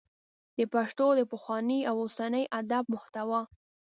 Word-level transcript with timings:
د 0.57 0.59
پښتو 0.73 1.05
د 1.19 1.21
پخواني 1.31 1.79
او 1.89 1.95
اوسني 2.03 2.43
ادب 2.59 2.83
محتوا 2.93 3.41